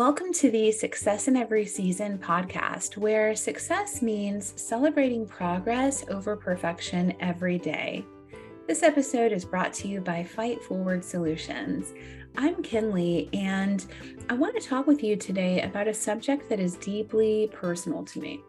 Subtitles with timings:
[0.00, 7.12] Welcome to the Success in Every Season podcast, where success means celebrating progress over perfection
[7.20, 8.06] every day.
[8.66, 11.92] This episode is brought to you by Fight Forward Solutions.
[12.38, 13.84] I'm Kenlie, and
[14.30, 18.20] I want to talk with you today about a subject that is deeply personal to
[18.20, 18.40] me.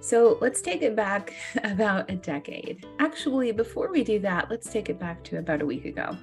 [0.00, 1.32] So let's take it back
[1.64, 2.84] about a decade.
[2.98, 6.18] Actually, before we do that, let's take it back to about a week ago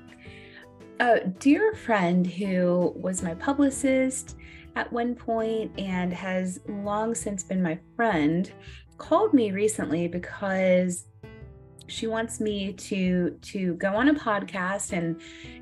[0.99, 4.35] a dear friend who was my publicist
[4.75, 8.51] at one point and has long since been my friend
[8.97, 11.05] called me recently because
[11.87, 15.21] she wants me to to go on a podcast and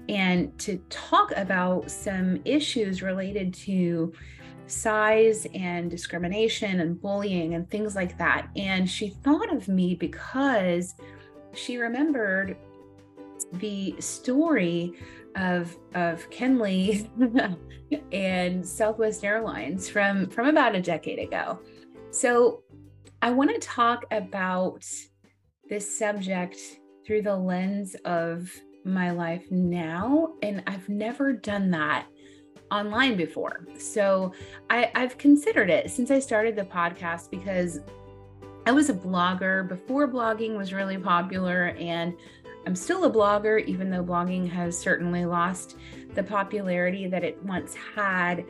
[0.09, 4.11] and to talk about some issues related to
[4.67, 8.49] size and discrimination and bullying and things like that.
[8.55, 10.95] And she thought of me because
[11.53, 12.57] she remembered
[13.59, 14.93] the story
[15.35, 17.09] of of Kenlie
[18.11, 21.59] and Southwest Airlines from from about a decade ago.
[22.11, 22.63] So
[23.21, 24.85] I want to talk about
[25.69, 26.57] this subject
[27.05, 28.49] through the lens of
[28.83, 32.05] my life now and I've never done that
[32.71, 33.65] online before.
[33.77, 34.33] So
[34.69, 37.79] I, I've considered it since I started the podcast because
[38.67, 42.15] I was a blogger before blogging was really popular and
[42.65, 45.77] I'm still a blogger, even though blogging has certainly lost
[46.13, 48.45] the popularity that it once had.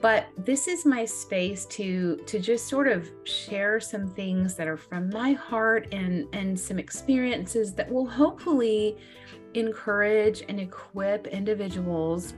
[0.00, 4.76] But this is my space to to just sort of share some things that are
[4.76, 8.96] from my heart and and some experiences that will hopefully
[9.54, 12.34] encourage and equip individuals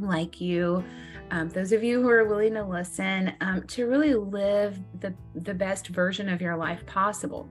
[0.00, 0.82] like you
[1.30, 5.52] um, those of you who are willing to listen um, to really live the the
[5.52, 7.48] best version of your life possible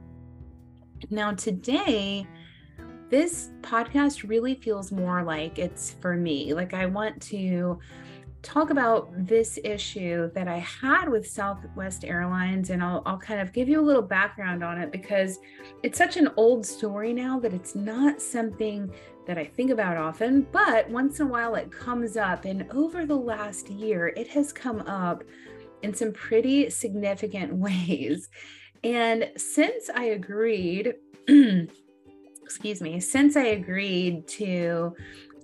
[1.12, 2.26] now today
[3.10, 6.54] this podcast really feels more like it's for me.
[6.54, 7.80] Like I want to
[8.42, 13.52] talk about this issue that I had with Southwest Airlines, and I'll, I'll kind of
[13.52, 15.40] give you a little background on it because
[15.84, 18.94] it's such an old story now that it's not something
[19.28, 22.46] that I think about often, but once in a while it comes up.
[22.46, 25.24] And over the last year, it has come up
[25.82, 28.30] in some pretty significant ways.
[28.84, 30.94] And since I agreed,
[32.50, 34.96] excuse me, since I agreed to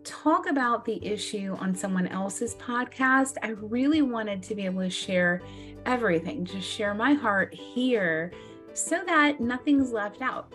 [0.04, 4.90] talk about the issue on someone else's podcast, I really wanted to be able to
[4.90, 5.44] share
[5.86, 8.34] everything, just share my heart here
[8.74, 10.52] so that nothing's left out.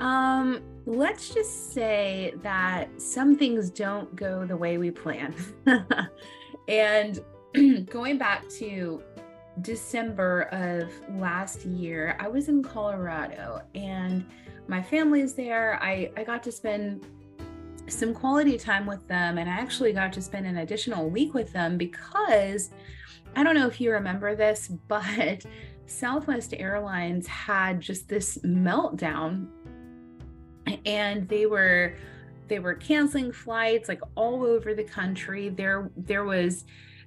[0.00, 5.34] Um, let's just say that some things don't go the way we plan.
[6.68, 7.24] and
[7.88, 9.02] going back to
[9.62, 14.26] December of last year, I was in Colorado and
[14.68, 15.78] my family's there.
[15.82, 17.06] I, I got to spend
[17.86, 21.52] some quality time with them, and I actually got to spend an additional week with
[21.52, 22.70] them because
[23.36, 25.44] I don't know if you remember this, but
[25.86, 29.48] Southwest Airlines had just this meltdown
[30.86, 31.94] and they were
[32.48, 35.48] they were canceling flights like all over the country.
[35.50, 36.64] There there was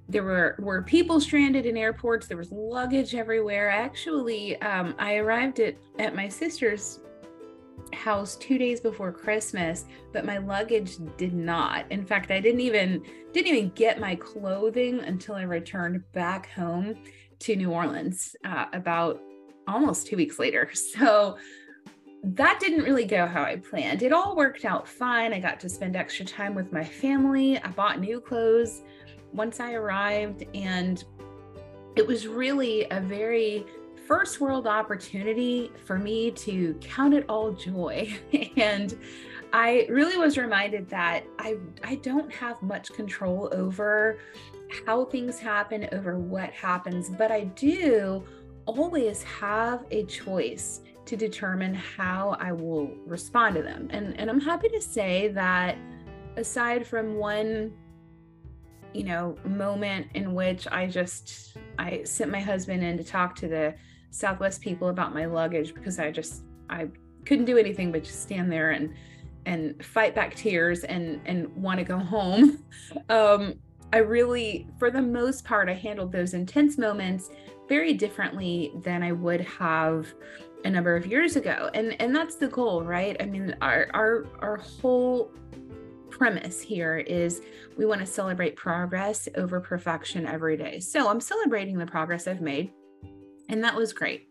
[0.08, 2.26] there were were people stranded in airports.
[2.26, 3.68] There was luggage everywhere.
[3.70, 7.00] Actually um, i arrived at at my sister's
[7.92, 11.90] house two days before Christmas, but my luggage did not.
[11.90, 16.96] In fact, I didn't even didn't even get my clothing until I returned back home
[17.40, 19.20] to New Orleans uh, about
[19.66, 20.70] almost two weeks later.
[20.98, 21.36] So
[22.24, 24.02] that didn't really go how I planned.
[24.02, 25.32] It all worked out fine.
[25.32, 27.58] I got to spend extra time with my family.
[27.58, 28.82] I bought new clothes
[29.32, 31.04] once I arrived, and
[31.96, 33.64] it was really a very
[34.08, 38.10] first world opportunity for me to count it all joy.
[38.56, 38.98] and
[39.52, 44.18] I really was reminded that I I don't have much control over
[44.86, 48.24] how things happen, over what happens, but I do
[48.64, 53.88] always have a choice to determine how I will respond to them.
[53.90, 55.76] And and I'm happy to say that
[56.36, 57.74] aside from one
[58.94, 63.48] you know moment in which I just I sent my husband in to talk to
[63.48, 63.74] the
[64.10, 66.88] Southwest people about my luggage because I just I
[67.24, 68.94] couldn't do anything but just stand there and
[69.46, 72.64] and fight back tears and and want to go home.
[73.10, 73.54] Um,
[73.92, 77.30] I really, for the most part, I handled those intense moments
[77.68, 80.12] very differently than I would have
[80.64, 81.70] a number of years ago.
[81.74, 83.16] And and that's the goal, right?
[83.20, 85.30] I mean, our our our whole
[86.10, 87.42] premise here is
[87.76, 90.80] we want to celebrate progress over perfection every day.
[90.80, 92.72] So I'm celebrating the progress I've made
[93.48, 94.28] and that was great.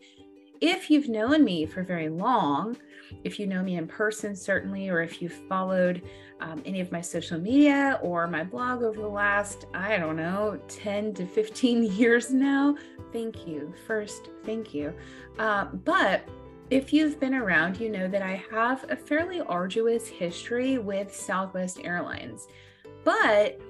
[0.62, 2.78] If you've known me for very long,
[3.24, 6.02] if you know me in person, certainly, or if you've followed
[6.40, 10.60] um, any of my social media or my blog over the last, I don't know,
[10.68, 12.76] 10 to 15 years now,
[13.14, 13.74] thank you.
[13.86, 14.94] First, thank you.
[15.40, 16.28] Uh, but
[16.70, 21.80] if you've been around, you know that I have a fairly arduous history with Southwest
[21.84, 22.48] Airlines.
[23.04, 23.62] But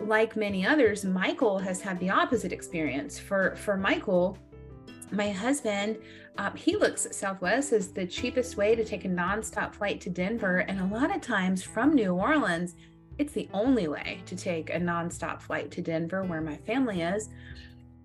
[0.00, 3.18] like many others, Michael has had the opposite experience.
[3.18, 4.38] For for Michael,
[5.10, 5.98] my husband,
[6.36, 10.10] um, he looks at Southwest as the cheapest way to take a nonstop flight to
[10.10, 12.74] Denver, and a lot of times from New Orleans,
[13.18, 17.28] it's the only way to take a nonstop flight to Denver, where my family is.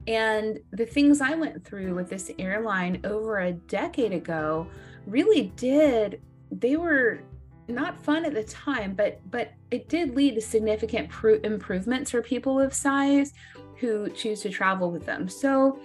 [0.07, 4.67] And the things I went through with this airline over a decade ago
[5.05, 6.21] really did,
[6.51, 7.21] they were
[7.67, 12.21] not fun at the time, but but it did lead to significant pro- improvements for
[12.21, 13.31] people of size
[13.77, 15.29] who choose to travel with them.
[15.29, 15.79] So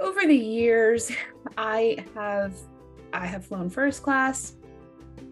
[0.00, 1.10] over the years,
[1.56, 2.54] I have
[3.12, 4.56] I have flown first class.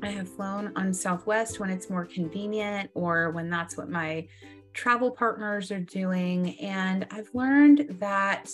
[0.03, 4.27] I have flown on Southwest when it's more convenient or when that's what my
[4.73, 6.59] travel partners are doing.
[6.61, 8.51] And I've learned that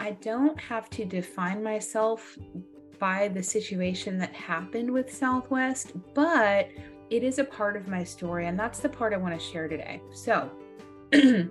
[0.00, 2.38] I don't have to define myself
[2.98, 6.68] by the situation that happened with Southwest, but
[7.10, 8.46] it is a part of my story.
[8.46, 10.00] And that's the part I want to share today.
[10.12, 10.50] So,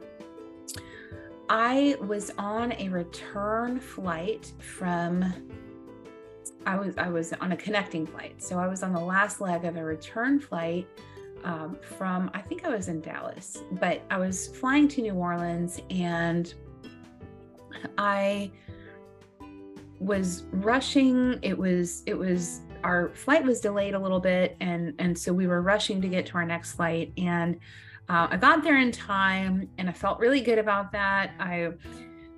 [1.49, 5.33] I was on a return flight from
[6.65, 8.41] I was I was on a connecting flight.
[8.43, 10.87] So I was on the last leg of a return flight
[11.43, 15.81] um, from I think I was in Dallas, but I was flying to New Orleans
[15.89, 16.53] and
[17.97, 18.51] I
[19.99, 21.39] was rushing.
[21.41, 25.47] It was it was our flight was delayed a little bit and and so we
[25.47, 27.59] were rushing to get to our next flight and
[28.09, 31.31] uh, I got there in time and I felt really good about that.
[31.39, 31.71] I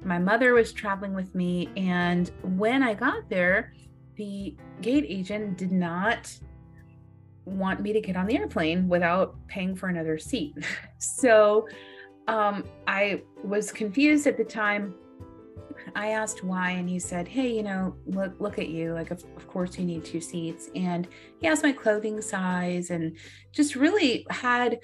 [0.03, 3.73] my mother was traveling with me and when I got there
[4.15, 6.33] the gate agent did not
[7.45, 10.55] want me to get on the airplane without paying for another seat.
[10.99, 11.67] so
[12.27, 14.93] um, I was confused at the time
[15.95, 18.93] I asked why, and he said, "Hey, you know, look look at you.
[18.93, 21.07] Like, of, of course you need two seats." And
[21.39, 23.17] he asked my clothing size, and
[23.51, 24.79] just really had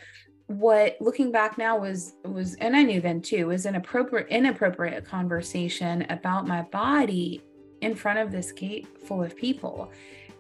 [0.48, 5.04] what looking back now was was and i knew then too was an appropriate inappropriate
[5.04, 7.42] conversation about my body
[7.82, 9.92] in front of this gate full of people.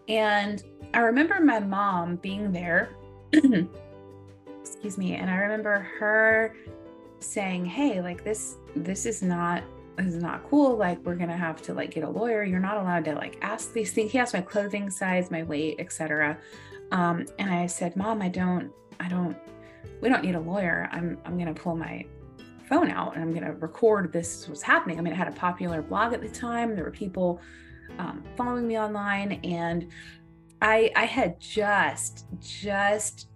[0.07, 0.63] And
[0.93, 2.95] i remember my mom being there
[3.33, 6.55] excuse me and i remember her
[7.19, 9.63] saying hey like this this is not
[9.97, 10.75] this is not cool.
[10.75, 12.43] Like we're gonna have to like get a lawyer.
[12.43, 14.11] You're not allowed to like ask these things.
[14.11, 16.37] He asked my clothing size my weight etc
[16.91, 19.37] um, and i said mom i don't i don't
[20.01, 20.89] we don't need a lawyer.
[20.91, 22.05] I'm i'm gonna pull my
[22.69, 24.97] phone out and i'm gonna record this was happening.
[24.97, 26.75] I mean i had a popular blog at the time.
[26.75, 27.41] There were people
[27.99, 29.91] um, following me online and
[30.61, 33.29] i i had just just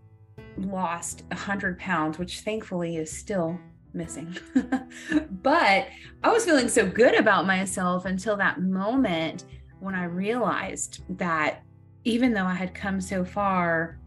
[0.57, 3.59] lost a 100 pounds which thankfully is still
[3.93, 4.35] missing.
[5.43, 5.87] but
[6.23, 9.45] I was feeling so good about myself until that moment
[9.79, 11.63] when I realized that
[12.03, 13.98] even though I had come so far,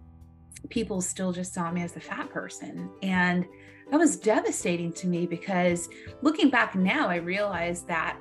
[0.68, 2.90] people still just saw me as the fat person.
[3.02, 3.46] And
[3.90, 5.88] that was devastating to me because
[6.22, 8.16] looking back now, I realized that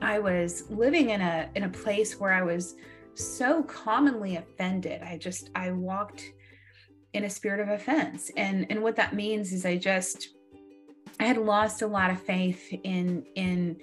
[0.00, 2.76] I was living in a in a place where I was
[3.14, 5.02] so commonly offended.
[5.02, 6.32] I just I walked
[7.12, 8.30] in a spirit of offense.
[8.36, 10.30] And and what that means is I just
[11.18, 13.76] I had lost a lot of faith in in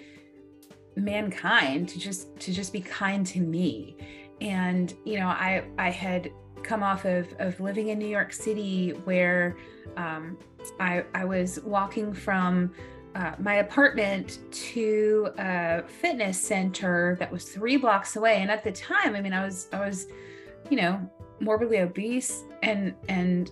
[0.96, 3.98] mankind to just to just be kind to me.
[4.42, 6.32] And you know, I I had
[6.68, 9.56] come off of of living in New York City where
[9.96, 10.38] um,
[10.80, 12.74] I I was walking from
[13.16, 18.42] uh, my apartment to a fitness center that was three blocks away.
[18.42, 20.08] And at the time, I mean, I was I was,
[20.70, 21.10] you know,
[21.40, 23.52] morbidly obese and and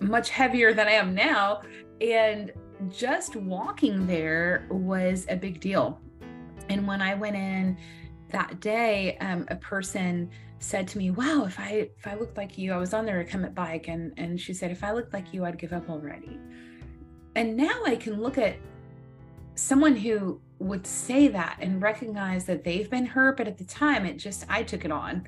[0.00, 1.62] much heavier than I am now.
[2.00, 2.52] And
[2.88, 6.00] just walking there was a big deal.
[6.68, 7.76] And when I went in
[8.32, 12.58] that day, um, a person said to me, "Wow, if I if I looked like
[12.58, 15.12] you, I was on there come at bike, and and she said, if I looked
[15.12, 16.38] like you, I'd give up already."
[17.36, 18.56] And now I can look at
[19.54, 24.04] someone who would say that and recognize that they've been hurt, but at the time,
[24.04, 25.26] it just I took it on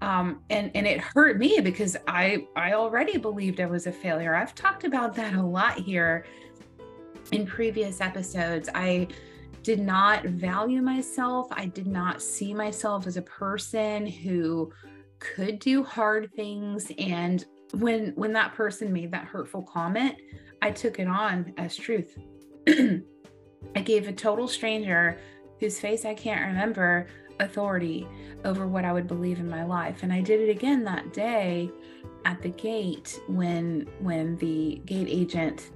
[0.00, 4.34] um, and and it hurt me because I I already believed I was a failure.
[4.34, 6.26] I've talked about that a lot here
[7.32, 8.68] in previous episodes.
[8.74, 9.08] I
[9.64, 11.48] did not value myself.
[11.50, 14.70] I did not see myself as a person who
[15.18, 20.16] could do hard things and when when that person made that hurtful comment,
[20.62, 22.16] I took it on as truth.
[22.68, 25.18] I gave a total stranger
[25.58, 27.06] whose face I can't remember
[27.40, 28.06] authority
[28.44, 30.02] over what I would believe in my life.
[30.02, 31.70] And I did it again that day
[32.26, 35.70] at the gate when when the gate agent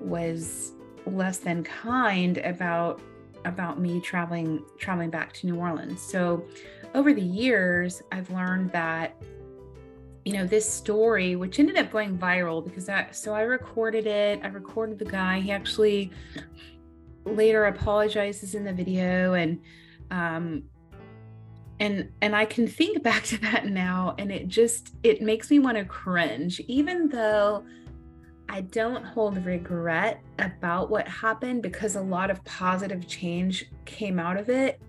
[0.00, 0.72] was
[1.06, 3.00] less than kind about
[3.44, 6.00] about me traveling traveling back to New Orleans.
[6.00, 6.44] So
[6.94, 9.16] over the years, I've learned that
[10.24, 14.40] you know this story which ended up going viral because I so I recorded it.
[14.42, 15.40] I recorded the guy.
[15.40, 16.10] He actually
[17.24, 19.60] later apologizes in the video and
[20.10, 20.64] um
[21.80, 25.58] and and I can think back to that now and it just it makes me
[25.58, 27.64] want to cringe even though
[28.48, 34.36] I don't hold regret about what happened because a lot of positive change came out
[34.36, 34.80] of it.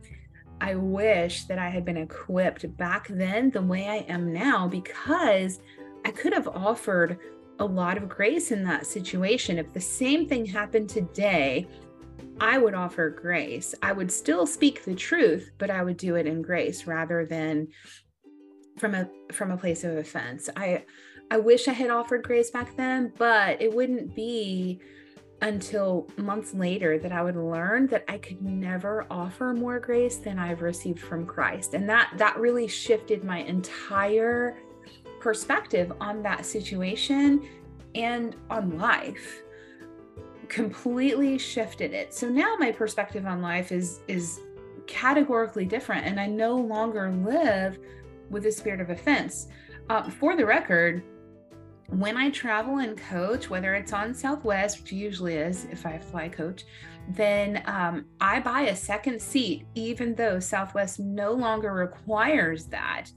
[0.62, 5.60] I wish that I had been equipped back then the way I am now because
[6.06, 7.18] I could have offered
[7.60, 9.58] a lot of grace in that situation.
[9.58, 11.68] If the same thing happened today,
[12.40, 13.76] I would offer grace.
[13.82, 17.68] I would still speak the truth, but I would do it in grace rather than
[18.80, 20.50] from a from a place of offense.
[20.56, 20.86] I
[21.32, 24.80] I wish I had offered grace back then, but it wouldn't be
[25.42, 30.38] until months later that I would learn that I could never offer more grace than
[30.38, 31.74] I've received from Christ.
[31.74, 34.58] And that that really shifted my entire
[35.20, 37.48] perspective on that situation
[37.96, 39.44] and on life.
[40.48, 42.14] Completely shifted it.
[42.14, 44.42] So now my perspective on life is is
[44.88, 47.78] categorically different and I no longer live
[48.30, 49.48] with a spirit of offense.
[49.90, 51.04] Uh, for the record,
[51.90, 56.30] when I travel and coach, whether it's on Southwest, which usually is if I fly
[56.30, 56.64] coach,
[57.10, 63.08] then um, I buy a second seat, even though Southwest no longer requires that.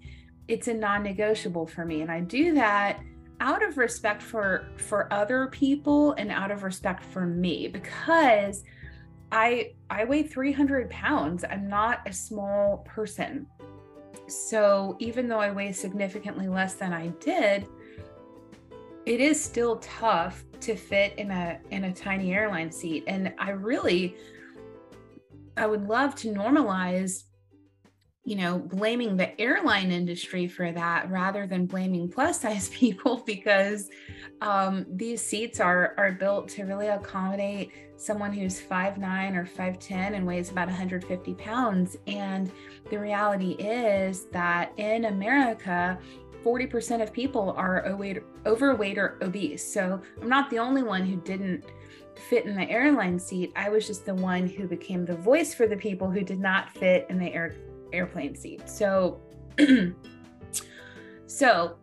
[0.48, 3.00] It's a non-negotiable for me, and I do that
[3.40, 8.62] out of respect for for other people and out of respect for me because
[9.30, 11.44] I I weigh 300 pounds.
[11.48, 13.46] I'm not a small person.
[14.32, 17.66] So even though I weigh significantly less than I did,
[19.04, 23.04] it is still tough to fit in a in a tiny airline seat.
[23.06, 24.16] And i really
[25.56, 27.24] i would love to normalize
[28.24, 33.88] you know blaming the airline industry for that rather than blaming plus size people because
[34.40, 37.70] um, these seats are are built to really accommodate
[38.02, 42.50] someone who's 5'9 or 5'10 and weighs about 150 pounds and
[42.90, 45.98] the reality is that in america
[46.44, 47.86] 40% of people are
[48.46, 49.64] overweight or obese.
[49.64, 51.64] So I'm not the only one who didn't
[52.28, 53.52] fit in the airline seat.
[53.56, 56.70] I was just the one who became the voice for the people who did not
[56.70, 57.54] fit in the air,
[57.92, 58.68] airplane seat.
[58.68, 59.20] So,
[61.26, 61.76] so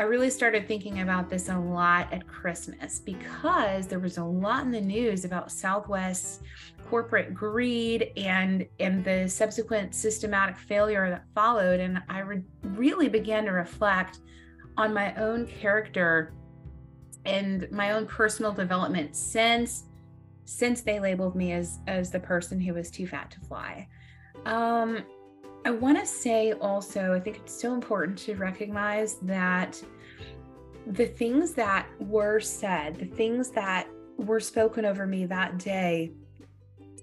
[0.00, 4.64] I really started thinking about this a lot at Christmas because there was a lot
[4.64, 6.40] in the news about Southwest's
[6.88, 11.80] corporate greed and and the subsequent systematic failure that followed.
[11.80, 14.20] And i re- really began to reflect
[14.78, 16.32] on my own character
[17.26, 19.84] and my own personal development since
[20.46, 23.86] since they labeled me as as the person who was too fat to fly.
[24.46, 25.04] Um
[25.64, 29.82] i want to say also i think it's so important to recognize that
[30.86, 36.10] the things that were said the things that were spoken over me that day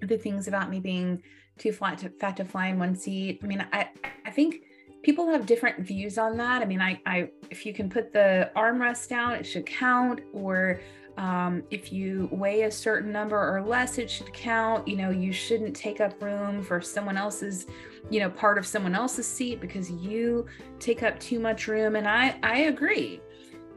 [0.02, 1.22] the things about me being
[1.58, 3.40] too flat to fat to fly in one seat.
[3.44, 3.90] I mean, I
[4.26, 4.62] I think
[5.04, 6.62] people have different views on that.
[6.62, 10.80] I mean, I I if you can put the armrest down, it should count, or
[11.18, 14.88] um, if you weigh a certain number or less, it should count.
[14.88, 17.66] You know, you shouldn't take up room for someone else's,
[18.10, 20.46] you know, part of someone else's seat because you
[20.80, 21.96] take up too much room.
[21.96, 23.22] And I I agree.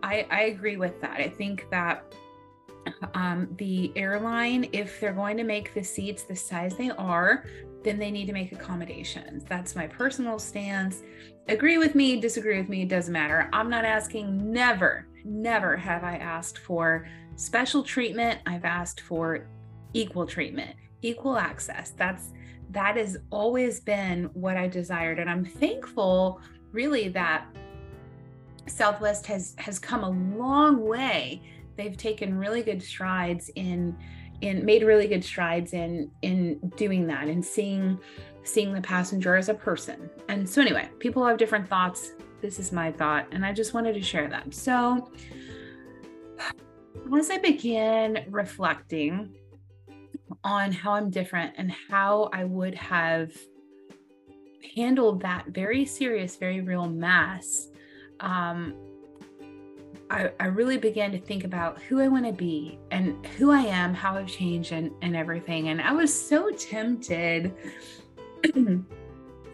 [0.03, 1.21] I I agree with that.
[1.21, 2.05] I think that
[3.15, 7.45] um, the airline, if they're going to make the seats the size they are,
[7.83, 9.45] then they need to make accommodations.
[9.45, 11.03] That's my personal stance.
[11.49, 13.49] Agree with me, disagree with me, it doesn't matter.
[13.53, 18.41] I'm not asking, never, never have I asked for special treatment.
[18.47, 19.47] I've asked for
[19.93, 21.91] equal treatment, equal access.
[21.91, 22.33] That's
[22.71, 25.19] that has always been what I desired.
[25.19, 26.41] And I'm thankful
[26.73, 27.47] really that
[28.67, 31.43] Southwest has has come a long way
[31.77, 33.97] they've taken really good strides in
[34.43, 37.99] in made really good strides in in doing that and seeing
[38.45, 40.09] seeing the passenger as a person.
[40.29, 42.13] And so anyway, people have different thoughts.
[42.41, 44.55] This is my thought and I just wanted to share that.
[44.55, 45.11] So
[47.19, 49.35] as I began reflecting
[50.45, 53.33] on how I'm different and how I would have
[54.75, 57.69] handled that very serious, very real mass,
[58.21, 58.75] um,
[60.11, 63.61] I, I really began to think about who I want to be and who I
[63.61, 65.69] am, how I've changed and, and everything.
[65.69, 67.55] And I was so tempted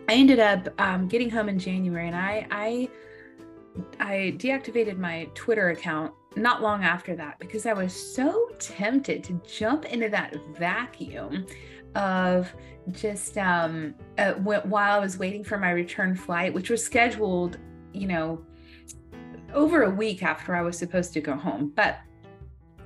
[0.09, 2.89] I ended up um, getting home in January, and I I
[3.99, 9.41] I deactivated my Twitter account not long after that because I was so tempted to
[9.49, 11.47] jump into that vacuum
[11.95, 12.53] of
[12.93, 17.59] just um, uh, while I was waiting for my return flight, which was scheduled,
[17.93, 18.45] you know,
[19.55, 21.73] over a week after I was supposed to go home.
[21.75, 21.99] But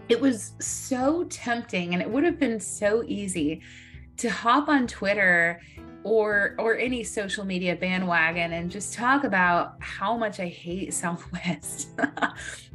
[0.09, 3.62] it was so tempting and it would have been so easy
[4.16, 5.61] to hop on Twitter
[6.02, 11.90] or or any social media bandwagon and just talk about how much I hate Southwest.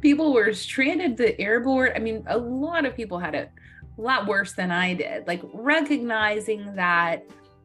[0.00, 1.92] people were stranded the airport.
[1.96, 3.50] I mean, a lot of people had it
[3.98, 5.26] a lot worse than I did.
[5.26, 7.24] Like recognizing that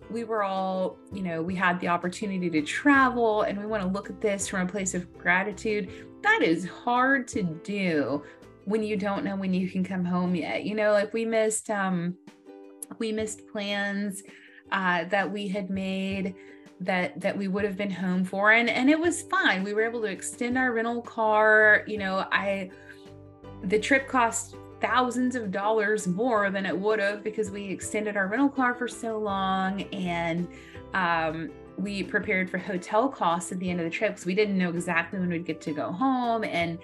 [0.10, 3.89] we were all, you know, we had the opportunity to travel and we want to
[3.89, 5.89] look at this from a place of gratitude.
[6.22, 8.24] That is hard to do
[8.65, 10.63] when you don't know when you can come home yet.
[10.63, 12.15] You know, like we missed um
[13.00, 14.22] we missed plans
[14.72, 16.36] uh, that we had made
[16.80, 18.51] that that we would have been home for.
[18.51, 19.63] And and it was fine.
[19.63, 21.84] We were able to extend our rental car.
[21.88, 22.70] You know i
[23.63, 28.28] the trip cost thousands of dollars more than it would have because we extended our
[28.28, 29.84] rental car for so long.
[29.94, 30.48] And
[30.94, 34.58] um, we prepared for hotel costs at the end of the trip because we didn't
[34.58, 36.44] know exactly when we'd get to go home.
[36.44, 36.80] And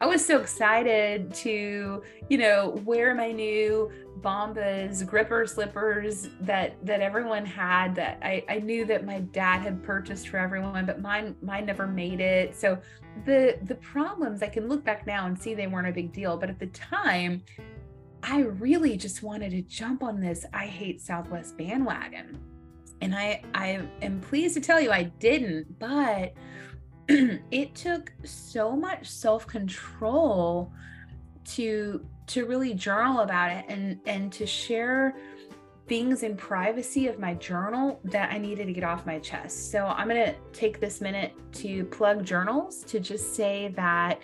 [0.00, 3.90] I was so excited to, you know, wear my new
[4.22, 9.82] Bombas gripper slippers that that everyone had that I, I knew that my dad had
[9.82, 12.56] purchased for everyone, but mine mine never made it.
[12.56, 12.78] So
[13.24, 16.36] the the problems I can look back now and see they weren't a big deal.
[16.36, 17.42] But at the time,
[18.22, 22.38] I really just wanted to jump on this I hate Southwest bandwagon.
[23.00, 26.34] And I I am pleased to tell you I didn't, but
[27.08, 30.72] it took so much self-control
[31.44, 35.16] to to really journal about it and and to share
[35.88, 39.72] things in privacy of my journal that I needed to get off my chest.
[39.72, 44.20] So I'm going to take this minute to plug journals to just say that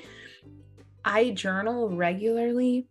[1.04, 2.86] I journal regularly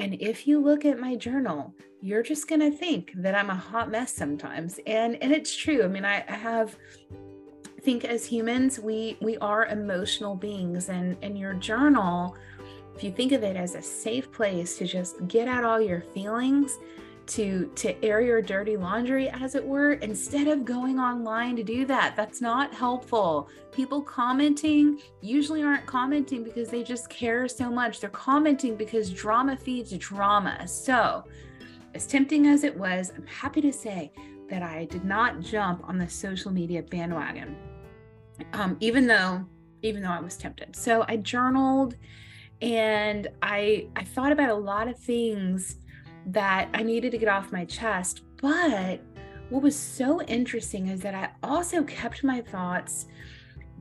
[0.00, 3.54] and if you look at my journal, you're just going to think that I'm a
[3.54, 4.80] hot mess sometimes.
[4.86, 5.84] And and it's true.
[5.84, 6.76] I mean, I, I have
[7.82, 12.36] think as humans we we are emotional beings and and your journal
[13.00, 16.02] if you think of it as a safe place to just get out all your
[16.02, 16.78] feelings
[17.26, 21.86] to to air your dirty laundry as it were instead of going online to do
[21.86, 23.48] that that's not helpful.
[23.72, 28.00] People commenting usually aren't commenting because they just care so much.
[28.00, 30.68] They're commenting because drama feeds drama.
[30.68, 31.24] So
[31.94, 34.12] as tempting as it was i'm happy to say
[34.48, 37.56] that i did not jump on the social media bandwagon
[38.52, 39.44] um, even though
[39.82, 40.76] even though I was tempted.
[40.76, 41.96] So I journaled
[42.62, 45.76] and I I thought about a lot of things
[46.26, 48.22] that I needed to get off my chest.
[48.40, 49.00] But
[49.48, 53.06] what was so interesting is that I also kept my thoughts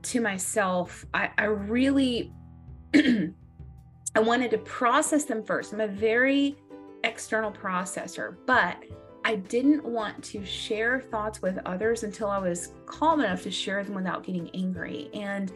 [0.01, 1.05] to myself.
[1.13, 2.33] I, I really
[2.95, 5.73] I wanted to process them first.
[5.73, 6.57] I'm a very
[7.03, 8.83] external processor, but
[9.23, 13.83] I didn't want to share thoughts with others until I was calm enough to share
[13.83, 15.09] them without getting angry.
[15.13, 15.51] And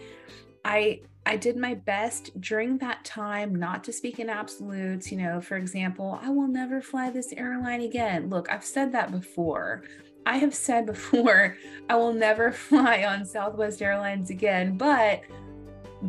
[0.66, 5.12] I I did my best during that time not to speak in absolutes.
[5.12, 8.30] You know, for example, I will never fly this airline again.
[8.30, 9.84] Look, I've said that before.
[10.26, 11.58] I have said before,
[11.90, 14.78] I will never fly on Southwest Airlines again.
[14.78, 15.22] But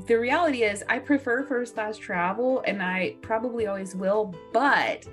[0.06, 4.34] the reality is, I prefer first class travel and I probably always will.
[4.52, 5.06] But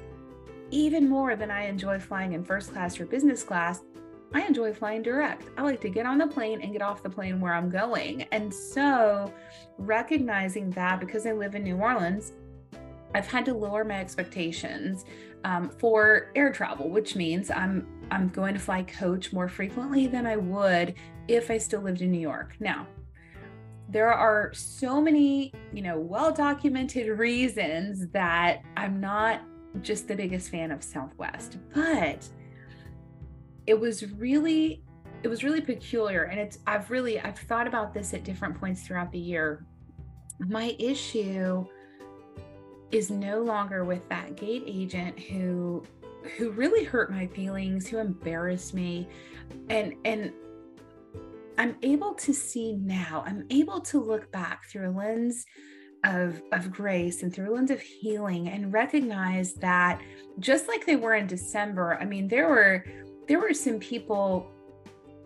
[0.72, 3.82] even more than I enjoy flying in first class or business class,
[4.34, 5.50] I enjoy flying direct.
[5.58, 8.24] I like to get on the plane and get off the plane where I'm going.
[8.32, 9.34] And so,
[9.78, 12.32] recognizing that because I live in New Orleans,
[13.14, 15.06] I've had to lower my expectations
[15.44, 20.26] um, for air travel, which means I'm I'm going to fly coach more frequently than
[20.26, 20.96] I would
[21.28, 22.56] if I still lived in New York.
[22.60, 22.88] Now,
[23.90, 29.42] there are so many, you know, well documented reasons that I'm not
[29.82, 32.28] just the biggest fan of Southwest, but
[33.68, 34.84] it was really
[35.24, 38.82] it was really peculiar and it's I've really I've thought about this at different points
[38.84, 39.66] throughout the year.
[40.40, 41.66] My issue
[42.92, 45.84] is no longer with that gate agent who
[46.38, 49.08] who really hurt my feelings, who embarrassed me
[49.70, 50.34] and and
[51.58, 53.24] I'm able to see now.
[53.26, 55.46] I'm able to look back through a lens
[56.04, 60.02] of, of grace and through a lens of healing and recognize that
[60.40, 62.84] just like they were in December, I mean, there were
[63.32, 64.52] there were some people,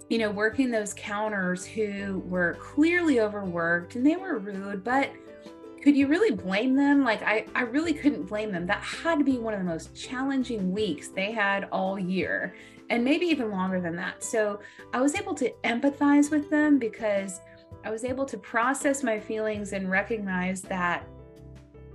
[0.10, 5.10] you know, working those counters who were clearly overworked and they were rude, but
[5.82, 7.04] could you really blame them?
[7.04, 8.68] Like I, I really couldn't blame them.
[8.68, 12.54] That had to be one of the most challenging weeks they had all year.
[12.91, 14.24] and maybe even longer than that.
[14.24, 14.60] So
[14.94, 17.41] I was able to empathize with them because
[17.84, 21.08] I was able to process my feelings and recognize that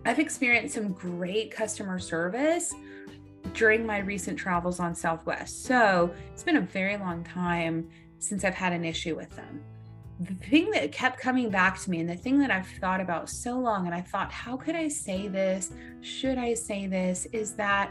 [0.04, 2.74] I've experienced some great customer service
[3.54, 5.64] during my recent travels on Southwest.
[5.64, 9.62] So it's been a very long time since I've had an issue with them.
[10.20, 13.30] The thing that kept coming back to me, and the thing that I've thought about
[13.30, 15.72] so long, and I thought, how could I say this?
[16.02, 17.26] Should I say this?
[17.32, 17.90] Is that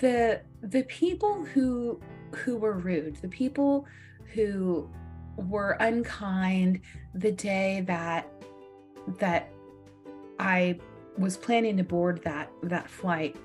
[0.00, 2.00] the the people who
[2.32, 3.86] who were rude, the people
[4.32, 4.88] who
[5.36, 6.80] were unkind
[7.14, 8.30] the day that
[9.18, 9.50] that
[10.38, 10.78] I
[11.18, 13.36] was planning to board that that flight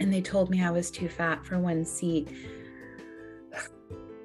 [0.00, 2.28] and they told me I was too fat for one seat.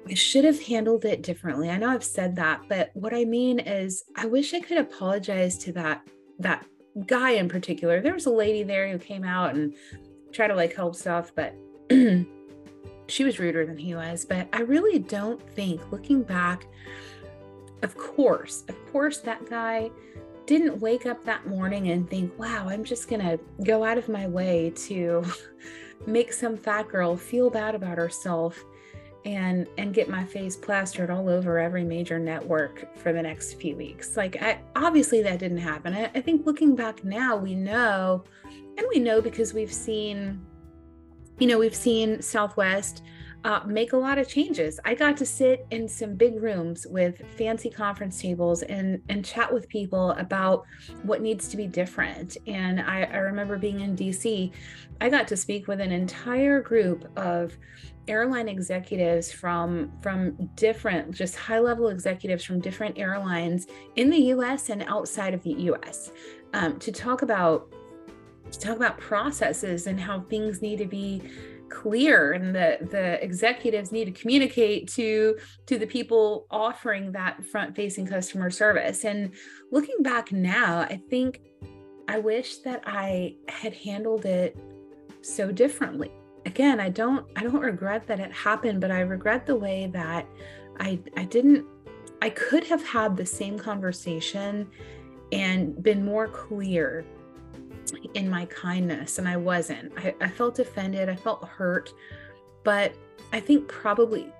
[0.08, 1.68] I should have handled it differently.
[1.68, 5.58] I know I've said that, but what I mean is I wish I could apologize
[5.58, 6.06] to that
[6.38, 6.64] that
[7.06, 8.00] guy in particular.
[8.00, 9.74] There was a lady there who came out and
[10.32, 11.54] tried to like help stuff, but
[13.08, 14.24] she was ruder than he was.
[14.24, 16.66] But I really don't think looking back,
[17.82, 19.90] of course, of course that guy
[20.46, 24.08] didn't wake up that morning and think, wow, I'm just going to go out of
[24.08, 25.24] my way to
[26.06, 28.64] make some fat girl feel bad about herself
[29.24, 33.74] and and get my face plastered all over every major network for the next few
[33.74, 34.16] weeks.
[34.16, 35.94] Like I, obviously that didn't happen.
[35.94, 38.22] I, I think looking back now we know
[38.78, 40.40] and we know because we've seen
[41.40, 43.02] you know we've seen southwest
[43.46, 44.80] uh, make a lot of changes.
[44.84, 49.54] I got to sit in some big rooms with fancy conference tables and and chat
[49.54, 50.64] with people about
[51.04, 52.36] what needs to be different.
[52.48, 54.50] And I, I remember being in DC,
[55.00, 57.56] I got to speak with an entire group of
[58.08, 64.70] airline executives from from different just high level executives from different airlines in the US
[64.70, 66.10] and outside of the US
[66.52, 67.72] um, to talk about
[68.50, 71.22] to talk about processes and how things need to be
[71.68, 77.74] clear and the the executives need to communicate to to the people offering that front
[77.74, 79.04] facing customer service.
[79.04, 79.32] And
[79.70, 81.40] looking back now i think
[82.08, 84.56] i wish that i had handled it
[85.22, 86.12] so differently.
[86.44, 90.26] Again i don't i don't regret that it happened but i regret the way that
[90.78, 91.66] i i didn't
[92.22, 94.68] i could have had the same conversation
[95.32, 97.04] and been more clear
[98.14, 99.92] in my kindness and I wasn't.
[99.96, 101.92] I, I felt offended, I felt hurt,
[102.64, 102.94] but
[103.32, 104.32] I think probably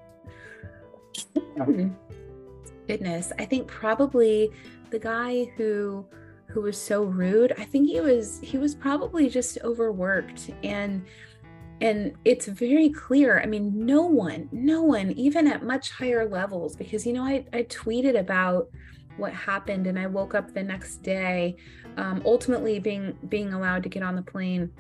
[2.89, 4.51] goodness, I think probably
[4.91, 6.07] the guy who
[6.49, 11.05] who was so rude, I think he was he was probably just overworked and
[11.83, 13.39] and it's very clear.
[13.41, 17.45] I mean, no one, no one, even at much higher levels, because you know, I,
[17.53, 18.69] I tweeted about
[19.17, 21.57] what happened and i woke up the next day
[21.97, 24.71] um, ultimately being being allowed to get on the plane.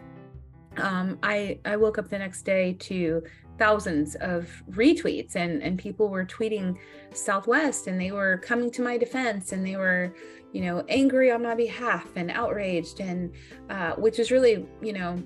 [0.79, 3.22] Um, i i woke up the next day to
[3.59, 6.76] thousands of retweets and and people were tweeting
[7.12, 10.14] southwest and they were coming to my defense and they were
[10.52, 13.33] you know angry on my behalf and outraged and
[13.70, 15.22] uh, which is really you know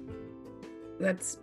[0.99, 1.39] that's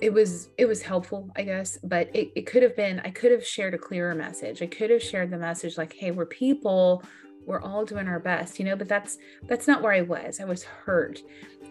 [0.00, 3.30] it was it was helpful i guess but it, it could have been i could
[3.30, 4.62] have shared a clearer message.
[4.62, 7.02] I could have shared the message like hey we're people
[7.46, 10.40] we're all doing our best you know but that's that's not where i was.
[10.40, 11.22] I was hurt.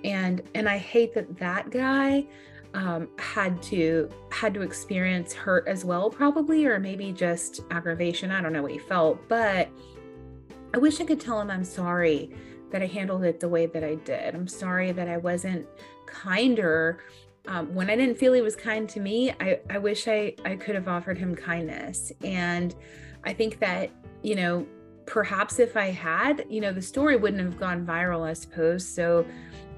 [0.04, 2.26] And and i hate that that guy
[2.74, 8.32] um, had to had to experience hurt as well probably or maybe just aggravation.
[8.32, 9.70] I don't know what he felt but
[10.74, 12.32] i wish i could tell him i'm sorry
[12.72, 14.34] that i handled it the way that i did.
[14.34, 15.68] I'm sorry that i wasn't
[16.12, 17.00] kinder.
[17.48, 20.56] Um, when I didn't feel he was kind to me, I, I wish I, I
[20.56, 22.12] could have offered him kindness.
[22.24, 22.76] And
[23.24, 23.90] I think that,
[24.22, 24.68] you know,
[25.12, 28.88] perhaps if I had, you know, the story wouldn't have gone viral, I suppose.
[28.88, 29.26] So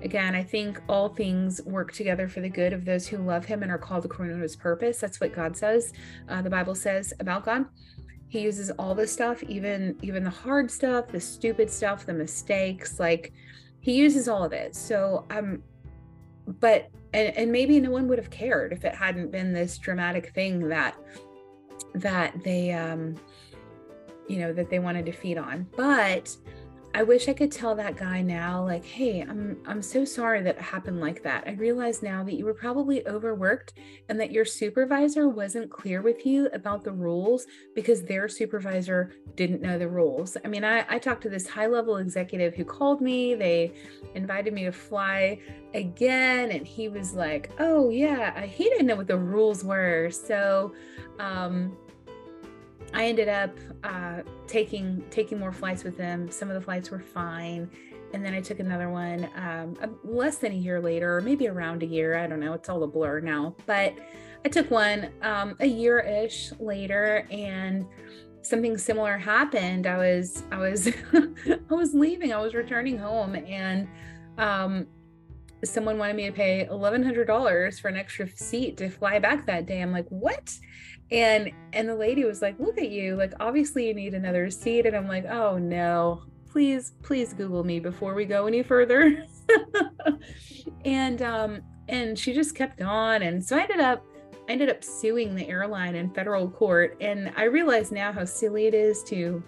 [0.04, 3.64] again, I think all things work together for the good of those who love him
[3.64, 5.00] and are called according to his purpose.
[5.00, 5.92] That's what God says.
[6.30, 7.66] Uh, the Bible says about God.
[8.28, 13.00] He uses all the stuff, even even the hard stuff, the stupid stuff, the mistakes,
[13.00, 13.34] like
[13.80, 14.76] he uses all of it.
[14.76, 15.64] So um
[16.60, 20.32] but and, and maybe no one would have cared if it hadn't been this dramatic
[20.36, 20.96] thing that
[21.96, 23.16] that they um
[24.34, 26.36] you know that they wanted to feed on but
[26.96, 30.58] I wish I could tell that guy now, like, hey, I'm I'm so sorry that
[30.58, 31.44] it happened like that.
[31.48, 33.74] I realize now that you were probably overworked
[34.10, 39.64] and that your supervisor wasn't clear with you about the rules because their supervisor didn't
[39.64, 40.38] know the rules.
[40.46, 43.74] I mean, I, I talked to this high-level executive who called me, they
[44.14, 45.40] invited me to fly
[45.74, 50.12] again, and he was like, Oh yeah, he didn't know what the rules were.
[50.12, 50.76] So
[51.18, 51.76] um
[52.94, 56.30] I ended up uh, taking taking more flights with them.
[56.30, 57.70] Some of the flights were fine,
[58.14, 61.84] and then I took another one um, less than a year later, or maybe around
[61.84, 62.16] a year.
[62.16, 62.54] I don't know.
[62.54, 63.56] It's all a blur now.
[63.66, 63.96] But
[64.46, 67.86] I took one um, a year ish later, and
[68.44, 69.88] something similar happened.
[69.88, 72.32] I was I was I was leaving.
[72.32, 73.88] I was returning home, and
[74.38, 74.88] um,
[75.64, 79.46] someone wanted me to pay eleven hundred dollars for an extra seat to fly back
[79.46, 79.82] that day.
[79.82, 80.58] I'm like, what?
[81.12, 83.16] And and the lady was like, look at you.
[83.16, 84.86] Like obviously you need another seat.
[84.86, 89.26] And I'm like, oh no, please please Google me before we go any further.
[90.86, 94.06] and um and she just kept on, and so I ended up
[94.48, 96.98] I ended up suing the airline in federal court.
[97.00, 99.42] And I realize now how silly it is to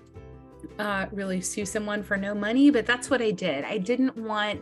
[0.79, 3.65] uh, really sue someone for no money, but that's what I did.
[3.65, 4.61] I didn't want.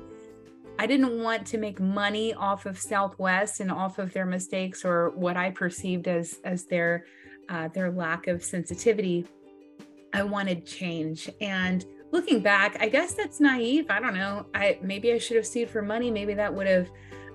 [0.79, 5.11] I didn't want to make money off of Southwest and off of their mistakes or
[5.11, 7.05] what I perceived as as their
[7.49, 9.25] uh, their lack of sensitivity.
[10.13, 13.87] I wanted change, and looking back, I guess that's naive.
[13.89, 14.45] I don't know.
[14.53, 16.11] I maybe I should have sued for money.
[16.11, 16.89] Maybe that would have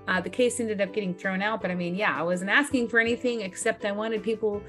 [0.07, 2.87] uh, the case ended up getting thrown out, but I mean, yeah, I wasn't asking
[2.87, 4.61] for anything except I wanted people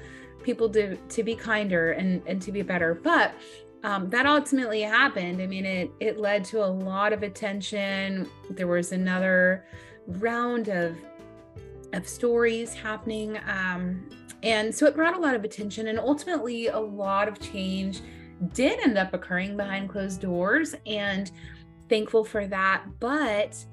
[0.43, 2.93] people to to be kinder and and to be better.
[2.93, 3.33] But
[3.83, 5.41] um, that ultimately happened.
[5.41, 8.29] I mean, it it led to a lot of attention.
[8.49, 9.65] There was another
[10.07, 10.95] round of
[11.93, 14.07] of stories happening, um,
[14.43, 15.87] and so it brought a lot of attention.
[15.87, 18.01] And ultimately, a lot of change
[18.53, 21.31] did end up occurring behind closed doors, and
[21.89, 22.83] thankful for that.
[22.99, 23.65] But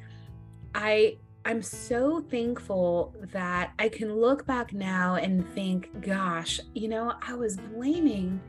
[0.74, 7.14] I I'm so thankful that I can look back now and think, gosh, you know,
[7.26, 8.40] I was blaming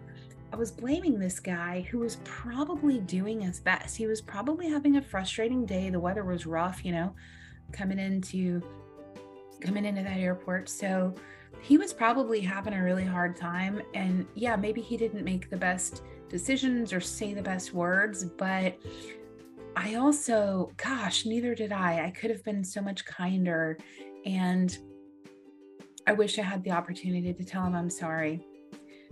[0.52, 3.96] I was blaming this guy who was probably doing his best.
[3.96, 5.90] He was probably having a frustrating day.
[5.90, 7.14] The weather was rough, you know,
[7.72, 8.62] coming into
[9.62, 10.70] coming into that airport.
[10.70, 11.14] So
[11.62, 15.58] he was probably having a really hard time and yeah, maybe he didn't make the
[15.58, 18.78] best decisions or say the best words, but
[19.76, 22.06] I also, gosh, neither did I.
[22.06, 23.78] I could have been so much kinder.
[24.26, 24.78] And
[26.08, 28.46] I wish I had the opportunity to tell him I'm sorry.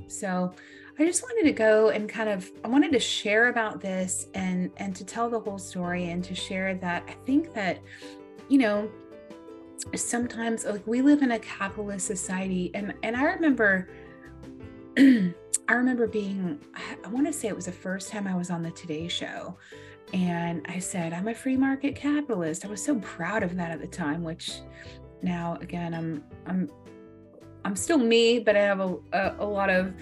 [0.07, 0.53] So
[0.99, 4.71] I just wanted to go and kind of I wanted to share about this and
[4.77, 7.79] and to tell the whole story and to share that I think that
[8.49, 8.89] you know
[9.95, 13.89] sometimes like we live in a capitalist society and and I remember
[14.97, 16.59] I remember being
[17.03, 19.57] I want to say it was the first time I was on the Today show
[20.13, 22.65] and I said, I'm a free market capitalist.
[22.65, 24.61] I was so proud of that at the time, which
[25.21, 26.69] now again, I'm, I'm,
[27.65, 29.93] I'm still me, but I have a, a, a lot of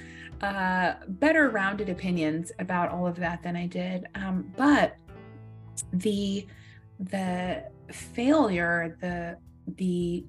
[0.42, 4.08] uh, better rounded opinions about all of that than I did.
[4.16, 4.98] Um, but
[5.94, 6.48] the,
[7.00, 9.38] the failure, the,
[9.76, 10.26] the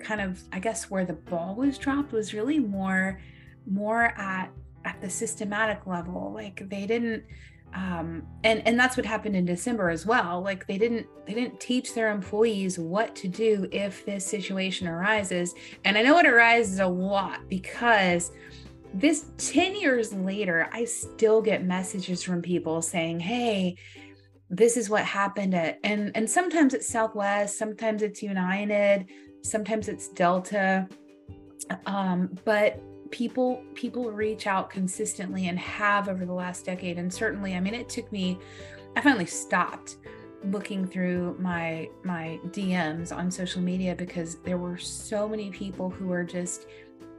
[0.00, 3.20] kind of, I guess where the ball was dropped was really more,
[3.70, 4.50] more at,
[4.84, 6.32] at the systematic level.
[6.32, 7.24] Like they didn't,
[7.74, 10.42] um, and and that's what happened in December as well.
[10.42, 15.54] Like they didn't they didn't teach their employees what to do if this situation arises.
[15.84, 18.32] And I know it arises a lot because
[18.92, 23.76] this 10 years later, I still get messages from people saying, "Hey,
[24.48, 29.06] this is what happened at and and sometimes it's Southwest, sometimes it's United,
[29.42, 30.88] sometimes it's Delta."
[31.86, 36.98] Um, but people people reach out consistently and have over the last decade.
[36.98, 38.38] And certainly i mean it took me
[38.96, 39.96] i finally stopped
[40.44, 46.10] looking through my my dms on social media because there were so many people who
[46.10, 46.66] are just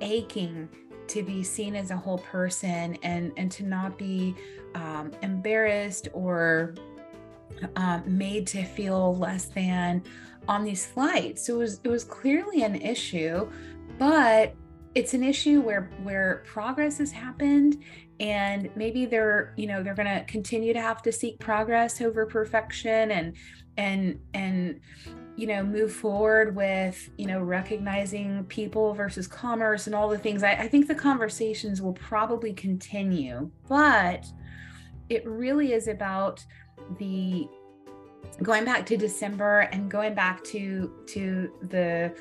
[0.02, 0.68] aching
[1.08, 4.36] to be seen as a whole person and and to not be
[4.74, 6.74] um, embarrassed or
[7.76, 10.02] um, made to feel less than
[10.48, 11.46] on these flights.
[11.46, 13.50] So it was it was clearly an issue
[14.00, 14.56] but
[14.94, 17.82] it's an issue where where progress has happened
[18.20, 22.26] and maybe they're you know they're going to continue to have to seek progress over
[22.26, 23.36] perfection and
[23.78, 24.80] and and
[25.38, 30.44] you know move forward with you know recognizing people versus commerce and all the things.
[30.44, 34.26] I, I think the conversations will probably continue but
[35.10, 36.46] it really is about
[37.00, 37.48] the
[38.44, 42.14] going back to december and going back to to the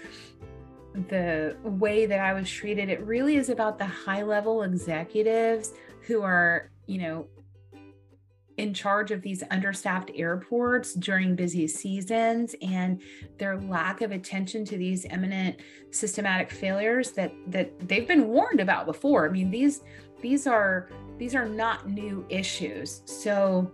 [0.95, 5.73] the way that I was treated, it really is about the high level executives
[6.07, 7.27] who are, you know,
[8.57, 13.01] in charge of these understaffed airports during busy seasons and
[13.39, 15.61] their lack of attention to these imminent
[15.93, 19.27] systematic failures that that they've been warned about before.
[19.27, 19.81] I mean, these
[20.21, 23.03] these are these are not new issues.
[23.07, 23.73] So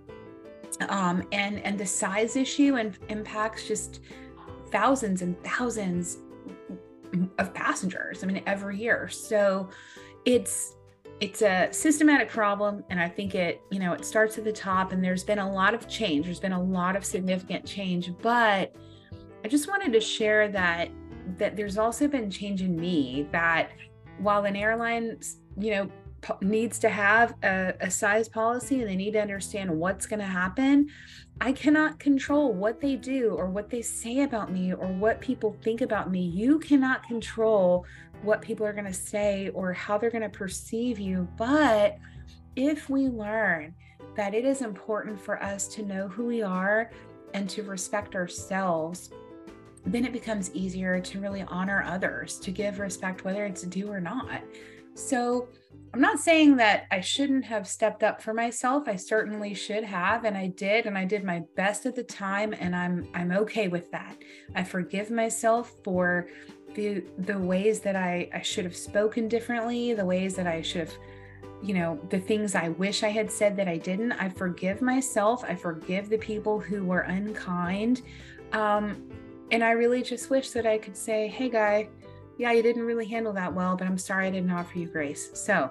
[0.88, 4.00] um and and the size issue and impacts just
[4.70, 6.18] thousands and thousands
[7.38, 9.08] of passengers i mean every year.
[9.08, 9.68] So
[10.24, 10.74] it's
[11.18, 14.92] it's a systematic problem and i think it you know it starts at the top
[14.92, 16.26] and there's been a lot of change.
[16.26, 18.74] There's been a lot of significant change but
[19.44, 20.90] i just wanted to share that
[21.38, 23.70] that there's also been change in me that
[24.18, 25.18] while an airline,
[25.58, 25.90] you know,
[26.40, 30.26] needs to have a, a size policy and they need to understand what's going to
[30.26, 30.88] happen.
[31.40, 35.56] I cannot control what they do or what they say about me or what people
[35.62, 36.20] think about me.
[36.20, 37.84] You cannot control
[38.22, 41.28] what people are going to say or how they're going to perceive you.
[41.36, 41.98] But
[42.56, 43.74] if we learn
[44.16, 46.90] that it is important for us to know who we are
[47.34, 49.10] and to respect ourselves,
[49.84, 54.00] then it becomes easier to really honor others, to give respect, whether it's due or
[54.00, 54.42] not.
[54.96, 55.48] So,
[55.96, 58.86] I'm not saying that I shouldn't have stepped up for myself.
[58.86, 62.52] I certainly should have and I did and I did my best at the time
[62.52, 64.18] and I'm I'm okay with that.
[64.54, 66.28] I forgive myself for
[66.74, 70.82] the the ways that I I should have spoken differently, the ways that I should
[70.82, 70.98] have
[71.62, 74.12] you know, the things I wish I had said that I didn't.
[74.12, 75.42] I forgive myself.
[75.48, 78.02] I forgive the people who were unkind.
[78.52, 79.08] Um,
[79.50, 81.88] and I really just wish that I could say, hey, guy,
[82.38, 85.30] yeah, you didn't really handle that well, but I'm sorry I didn't offer you grace.
[85.34, 85.70] So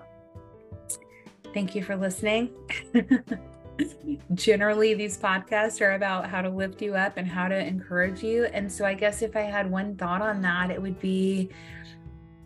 [1.54, 2.51] thank you for listening.
[4.34, 8.45] Generally, these podcasts are about how to lift you up and how to encourage you.
[8.45, 11.49] And so I guess if I had one thought on that, it would be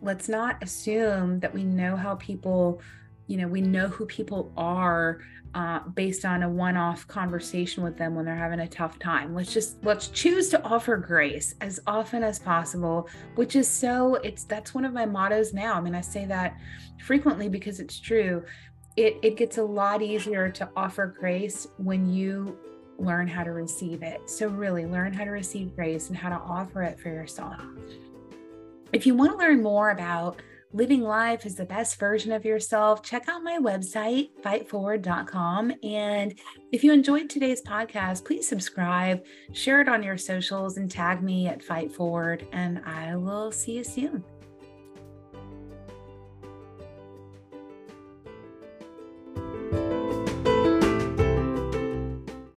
[0.01, 2.82] let's not assume that we know how people
[3.29, 5.19] you know we know who people are
[5.53, 9.33] uh, based on a one-off conversation with them when they're having a tough time.
[9.35, 14.43] Let's just let's choose to offer grace as often as possible which is so it's
[14.43, 15.75] that's one of my mottos now.
[15.75, 16.57] I mean i say that
[17.05, 18.43] frequently because it's true.
[18.97, 22.57] It it gets a lot easier to offer grace when you
[22.97, 24.27] learn how to receive it.
[24.27, 27.61] So really learn how to receive grace and how to offer it for yourself.
[28.91, 33.01] If you want to learn more about living life as the best version of yourself,
[33.03, 35.73] check out my website, fightforward.com.
[35.84, 36.38] And
[36.71, 41.47] if you enjoyed today's podcast, please subscribe, share it on your socials, and tag me
[41.47, 42.47] at Fight Forward.
[42.51, 44.23] And I will see you soon.